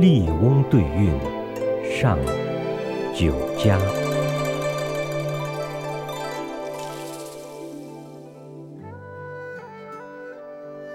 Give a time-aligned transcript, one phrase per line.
[0.00, 1.12] 笠翁对韵
[1.84, 2.18] 上
[3.14, 3.78] 九家。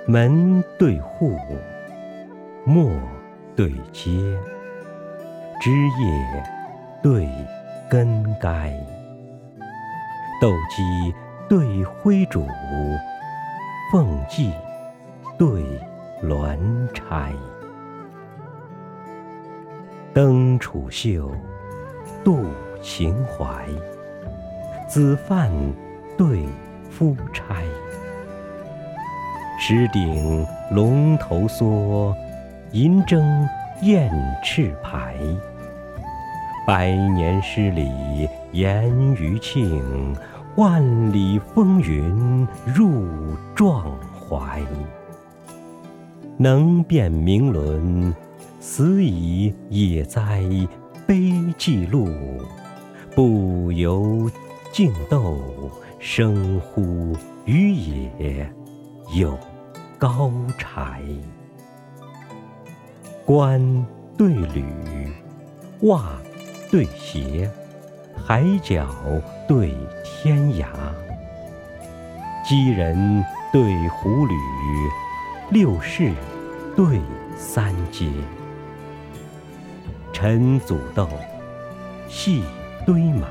[0.07, 1.37] 门对户，
[2.65, 2.89] 陌
[3.55, 4.09] 对阶，
[5.61, 6.43] 枝叶
[7.03, 7.29] 对
[7.87, 8.73] 根该，
[10.41, 11.13] 斗鸡
[11.47, 12.47] 对灰烛，
[13.91, 14.51] 凤髻
[15.37, 15.61] 对
[16.23, 16.57] 鸾
[16.91, 17.31] 钗。
[20.15, 21.29] 登楚秀，
[22.23, 22.45] 度
[22.81, 23.65] 秦淮，
[24.87, 25.51] 子范
[26.17, 26.45] 对
[26.89, 27.55] 夫差。
[29.59, 32.15] 石顶龙头梭，
[32.71, 33.21] 银筝
[33.81, 34.09] 燕
[34.41, 35.17] 翅排。
[36.65, 40.15] 百年诗礼颜余庆，
[40.55, 43.05] 万里风云入
[43.53, 44.61] 壮怀。
[46.37, 48.15] 能辨明伦，
[48.75, 50.43] 子以野哉
[51.07, 51.15] 悲
[51.57, 52.09] 寂录。
[53.15, 54.29] 不由
[54.69, 58.51] 竞斗，生乎于野。
[59.13, 59.39] 有
[59.97, 61.01] 高柴，
[63.23, 63.61] 冠
[64.17, 64.65] 对履，
[65.83, 66.17] 袜
[66.69, 67.49] 对鞋，
[68.25, 68.85] 海角
[69.47, 69.73] 对
[70.03, 70.65] 天涯。
[72.43, 73.23] 鸡人
[73.53, 74.33] 对狐狸，
[75.49, 76.11] 六世
[76.75, 76.99] 对
[77.37, 78.09] 三阶。
[80.17, 81.09] 陈祖豆，
[82.07, 82.41] 细
[82.85, 83.27] 堆埋，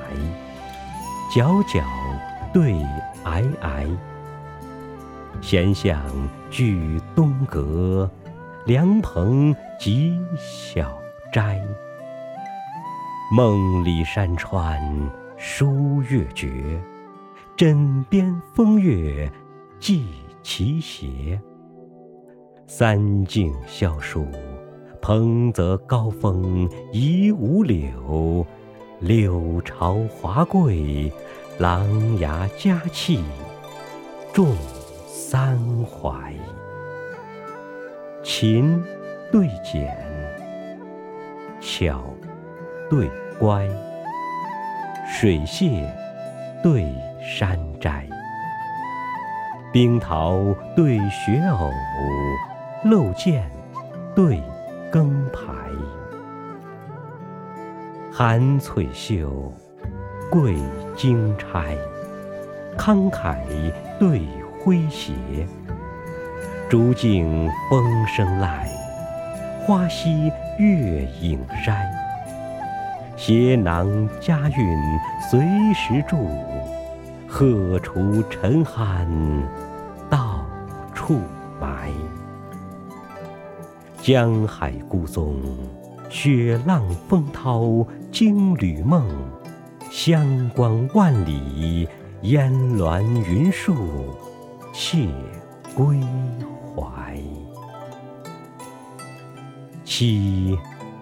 [1.34, 1.82] 皎皎
[2.52, 2.74] 对
[3.24, 3.88] 皑皑。
[5.40, 5.98] 闲向
[6.50, 8.10] 聚东阁，
[8.66, 10.94] 凉棚几小
[11.32, 11.58] 斋。
[13.32, 14.78] 梦里山川
[15.38, 16.78] 书月绝，
[17.56, 19.32] 枕边风月
[19.80, 20.06] 寄
[20.42, 21.40] 奇邪。
[22.66, 24.28] 三径萧疏，
[25.06, 28.46] 蓬泽高峰遗五柳。
[29.00, 31.12] 柳朝华贵，
[31.58, 33.22] 琅琊佳气
[34.32, 34.56] 重。
[35.06, 36.32] 三槐，
[38.22, 38.82] 勤
[39.30, 39.94] 对俭，
[41.60, 42.02] 巧
[42.88, 43.68] 对乖，
[45.06, 45.86] 水榭
[46.62, 46.82] 对
[47.20, 48.08] 山斋，
[49.70, 50.38] 冰桃
[50.74, 51.70] 对雪藕，
[52.88, 53.50] 漏箭
[54.14, 54.40] 对
[54.94, 55.42] 更牌，
[58.12, 59.52] 寒翠袖，
[60.30, 60.54] 贵
[60.96, 61.76] 金钗，
[62.78, 63.38] 慷慨
[63.98, 64.22] 对。
[64.64, 65.12] 诙谐，
[66.70, 68.46] 竹径风声籁，
[69.66, 71.74] 花溪月影筛。
[73.16, 74.78] 携囊佳韵
[75.28, 75.40] 随
[75.74, 76.28] 时住，
[77.28, 79.42] 荷锄沉酣
[80.08, 80.46] 到
[80.94, 81.18] 处
[81.60, 81.90] 埋。
[84.04, 85.40] 江海孤踪，
[86.10, 89.02] 雪浪风涛惊旅梦。
[89.90, 91.88] 香光万里，
[92.20, 94.14] 烟峦云树。
[94.74, 95.08] 谢
[95.74, 95.98] 归
[96.76, 97.18] 怀，
[99.86, 100.54] 妻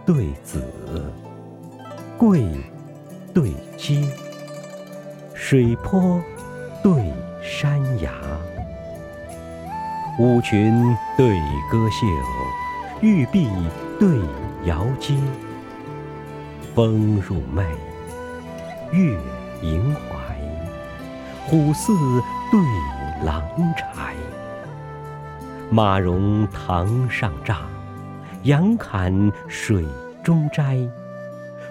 [0.06, 0.62] 对子，
[2.16, 2.44] 贵
[3.34, 4.00] 对阶，
[5.34, 6.20] 水波
[6.84, 7.12] 对
[7.42, 8.12] 山崖，
[10.20, 11.36] 舞裙对
[11.68, 12.06] 歌袖，
[13.02, 13.48] 玉璧
[13.98, 14.08] 对
[14.64, 15.16] 瑶阶，
[16.72, 17.64] 风入寐，
[18.92, 19.18] 月
[19.60, 20.38] 盈怀，
[21.48, 21.92] 虎似
[22.52, 22.60] 对。
[23.24, 23.40] 狼
[23.76, 24.14] 豺，
[25.70, 27.56] 马融堂上帐，
[28.42, 29.84] 杨侃水
[30.24, 30.76] 中斋。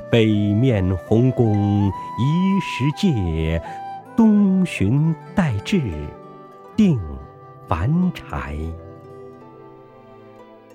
[0.09, 3.62] 北面洪宫移石界，
[4.16, 5.81] 东巡待至，
[6.78, 6.97] 定
[7.68, 8.56] 凡柴。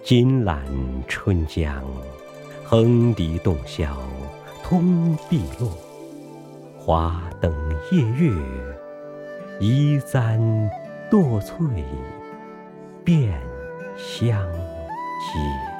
[0.06, 0.64] 金兰
[1.08, 1.82] 春江，
[2.62, 3.88] 横笛洞箫，
[4.62, 5.68] 通碧落。
[6.78, 7.52] 华灯
[7.90, 8.32] 夜月。
[9.58, 10.38] 移簪
[11.10, 11.58] 堕翠，
[13.02, 13.32] 遍
[13.96, 15.75] 香阶。